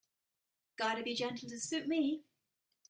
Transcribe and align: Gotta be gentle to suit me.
Gotta 0.79 1.03
be 1.03 1.13
gentle 1.13 1.47
to 1.47 1.59
suit 1.59 1.87
me. 1.87 2.23